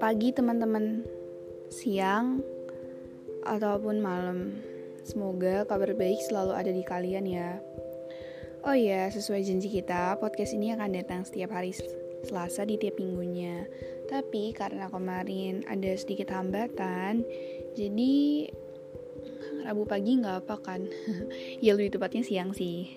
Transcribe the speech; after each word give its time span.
pagi 0.00 0.32
teman-teman, 0.32 1.04
siang, 1.68 2.40
ataupun 3.44 4.00
malam. 4.00 4.56
Semoga 5.04 5.68
kabar 5.68 5.92
baik 5.92 6.24
selalu 6.24 6.56
ada 6.56 6.72
di 6.72 6.80
kalian 6.80 7.28
ya. 7.28 7.60
Oh 8.64 8.72
ya, 8.72 9.12
sesuai 9.12 9.44
janji 9.44 9.68
kita, 9.68 10.16
podcast 10.16 10.56
ini 10.56 10.72
akan 10.72 10.96
datang 10.96 11.28
setiap 11.28 11.52
hari 11.52 11.76
Selasa 12.24 12.64
di 12.64 12.80
tiap 12.80 12.96
minggunya. 12.96 13.68
Tapi 14.08 14.56
karena 14.56 14.88
kemarin 14.88 15.68
ada 15.68 15.92
sedikit 16.00 16.32
hambatan, 16.32 17.20
jadi 17.76 18.48
Rabu 19.68 19.84
pagi 19.84 20.16
nggak 20.16 20.48
apa 20.48 20.56
kan? 20.64 20.88
ya 21.64 21.76
lebih 21.76 22.00
tepatnya 22.00 22.24
siang 22.24 22.56
sih. 22.56 22.88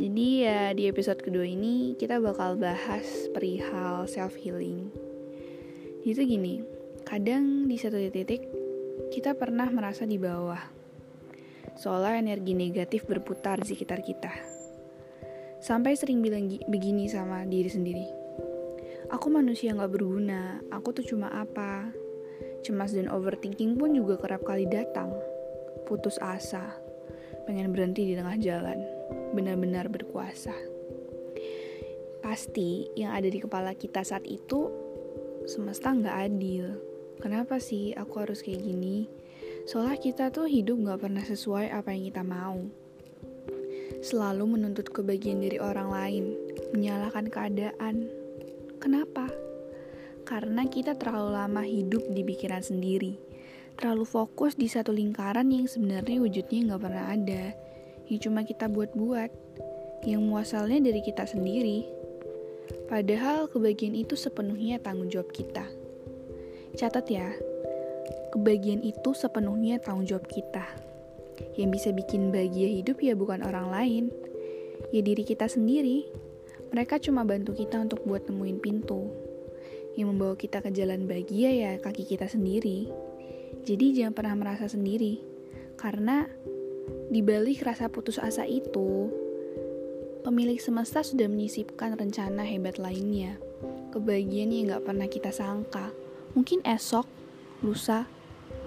Jadi 0.00 0.48
ya 0.48 0.72
di 0.72 0.88
episode 0.88 1.20
kedua 1.20 1.44
ini 1.44 1.92
kita 2.00 2.16
bakal 2.24 2.56
bahas 2.56 3.04
perihal 3.36 4.08
self 4.08 4.32
healing. 4.40 5.07
Itu 6.08 6.24
gini, 6.24 6.64
kadang 7.04 7.68
di 7.68 7.76
satu 7.76 8.00
titik 8.08 8.40
kita 9.12 9.36
pernah 9.36 9.68
merasa 9.68 10.08
di 10.08 10.16
bawah. 10.16 10.56
Seolah 11.76 12.16
energi 12.16 12.56
negatif 12.56 13.04
berputar 13.04 13.60
di 13.60 13.76
sekitar 13.76 14.00
kita. 14.00 14.32
Sampai 15.60 16.00
sering 16.00 16.24
bilang 16.24 16.48
begini 16.48 17.12
sama 17.12 17.44
diri 17.44 17.68
sendiri. 17.68 18.08
Aku 19.12 19.28
manusia 19.28 19.76
gak 19.76 19.92
berguna, 19.92 20.64
aku 20.72 20.96
tuh 20.96 21.04
cuma 21.04 21.28
apa. 21.28 21.92
Cemas 22.64 22.96
dan 22.96 23.12
overthinking 23.12 23.76
pun 23.76 23.92
juga 23.92 24.16
kerap 24.16 24.48
kali 24.48 24.64
datang. 24.64 25.12
Putus 25.84 26.16
asa, 26.24 26.72
pengen 27.44 27.68
berhenti 27.68 28.08
di 28.08 28.14
tengah 28.16 28.40
jalan 28.40 28.80
benar-benar 29.36 29.92
berkuasa. 29.92 30.56
Pasti 32.24 32.88
yang 32.96 33.12
ada 33.12 33.28
di 33.28 33.44
kepala 33.44 33.76
kita 33.76 34.00
saat 34.00 34.24
itu 34.24 34.87
semesta 35.48 35.96
nggak 35.96 36.16
adil. 36.28 36.76
Kenapa 37.24 37.56
sih 37.56 37.96
aku 37.96 38.20
harus 38.20 38.44
kayak 38.44 38.60
gini? 38.60 39.08
Soalnya 39.64 39.96
kita 39.96 40.28
tuh 40.28 40.44
hidup 40.44 40.76
nggak 40.76 41.08
pernah 41.08 41.24
sesuai 41.24 41.72
apa 41.72 41.96
yang 41.96 42.12
kita 42.12 42.20
mau. 42.20 42.60
Selalu 44.04 44.44
menuntut 44.44 44.92
kebahagiaan 44.92 45.40
dari 45.40 45.56
orang 45.56 45.88
lain, 45.88 46.24
menyalahkan 46.76 47.32
keadaan. 47.32 48.12
Kenapa? 48.76 49.32
Karena 50.28 50.68
kita 50.68 51.00
terlalu 51.00 51.32
lama 51.32 51.64
hidup 51.64 52.04
di 52.12 52.22
pikiran 52.28 52.60
sendiri, 52.60 53.16
terlalu 53.80 54.04
fokus 54.04 54.52
di 54.52 54.68
satu 54.68 54.92
lingkaran 54.92 55.48
yang 55.48 55.64
sebenarnya 55.64 56.20
wujudnya 56.20 56.60
nggak 56.68 56.82
pernah 56.84 57.06
ada 57.08 57.44
yang 58.08 58.20
cuma 58.20 58.44
kita 58.44 58.68
buat-buat, 58.68 59.30
yang 60.04 60.24
muasalnya 60.24 60.92
dari 60.92 61.00
kita 61.00 61.24
sendiri. 61.24 61.97
Padahal 62.88 63.48
kebahagiaan 63.52 63.96
itu 63.96 64.16
sepenuhnya 64.16 64.80
tanggung 64.80 65.12
jawab 65.12 65.28
kita. 65.32 65.68
Catat 66.76 67.06
ya, 67.08 67.32
kebahagiaan 68.32 68.84
itu 68.84 69.12
sepenuhnya 69.12 69.80
tanggung 69.80 70.08
jawab 70.08 70.24
kita. 70.28 70.64
Yang 71.54 71.68
bisa 71.80 71.88
bikin 71.94 72.34
bahagia 72.34 72.68
hidup 72.80 72.98
ya 73.02 73.14
bukan 73.14 73.44
orang 73.44 73.68
lain, 73.70 74.04
ya 74.92 75.00
diri 75.04 75.24
kita 75.24 75.46
sendiri. 75.46 76.08
Mereka 76.68 77.00
cuma 77.00 77.24
bantu 77.24 77.56
kita 77.56 77.80
untuk 77.80 78.04
buat 78.04 78.28
nemuin 78.28 78.58
pintu. 78.60 79.08
Yang 79.96 80.06
membawa 80.14 80.34
kita 80.36 80.62
ke 80.62 80.70
jalan 80.70 81.08
bahagia 81.08 81.50
ya 81.50 81.72
kaki 81.80 82.04
kita 82.04 82.28
sendiri. 82.28 82.88
Jadi 83.64 83.96
jangan 83.96 84.14
pernah 84.14 84.34
merasa 84.36 84.68
sendiri. 84.68 85.20
Karena 85.78 86.26
di 87.08 87.20
balik 87.24 87.64
rasa 87.64 87.88
putus 87.88 88.20
asa 88.20 88.44
itu, 88.44 89.08
pemilik 90.28 90.60
semesta 90.60 91.00
sudah 91.00 91.24
menyisipkan 91.24 91.96
rencana 91.96 92.44
hebat 92.44 92.76
lainnya. 92.76 93.40
Kebahagiaan 93.96 94.52
yang 94.52 94.76
gak 94.76 94.84
pernah 94.84 95.08
kita 95.08 95.32
sangka. 95.32 95.88
Mungkin 96.36 96.60
esok, 96.68 97.08
lusa, 97.64 98.04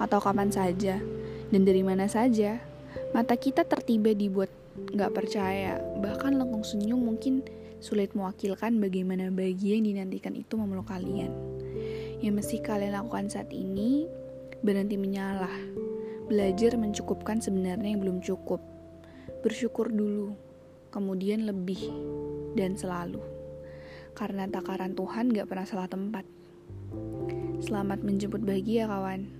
atau 0.00 0.24
kapan 0.24 0.48
saja, 0.48 0.96
dan 1.52 1.62
dari 1.68 1.84
mana 1.84 2.08
saja. 2.08 2.56
Mata 3.12 3.36
kita 3.36 3.68
tertiba 3.68 4.16
dibuat 4.16 4.48
gak 4.96 5.12
percaya, 5.12 5.76
bahkan 6.00 6.40
lengkung 6.40 6.64
senyum 6.64 6.96
mungkin 6.96 7.44
sulit 7.84 8.16
mewakilkan 8.16 8.80
bagaimana 8.80 9.28
bahagia 9.28 9.76
yang 9.76 9.84
dinantikan 9.84 10.32
itu 10.32 10.56
memeluk 10.56 10.88
kalian. 10.88 11.28
Yang 12.24 12.40
mesti 12.40 12.56
kalian 12.64 12.96
lakukan 12.96 13.28
saat 13.28 13.52
ini, 13.52 14.08
berhenti 14.64 14.96
menyalah 14.96 15.52
Belajar 16.30 16.78
mencukupkan 16.78 17.42
sebenarnya 17.42 17.90
yang 17.90 18.00
belum 18.06 18.22
cukup. 18.22 18.62
Bersyukur 19.42 19.90
dulu, 19.90 20.38
kemudian 20.92 21.48
lebih, 21.48 21.80
dan 22.54 22.76
selalu. 22.76 23.22
Karena 24.12 24.44
takaran 24.50 24.92
Tuhan 24.92 25.32
gak 25.32 25.48
pernah 25.48 25.64
salah 25.64 25.88
tempat. 25.88 26.28
Selamat 27.62 28.04
menjemput 28.04 28.42
bahagia, 28.44 28.90
kawan. 28.90 29.39